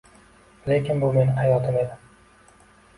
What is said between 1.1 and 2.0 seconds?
mening hayotim